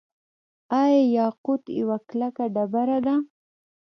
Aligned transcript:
آیا 0.81 1.01
یاقوت 1.17 1.63
یوه 1.79 1.97
کلکه 2.09 2.45
ډبره 2.53 2.97
ده؟ 3.05 3.15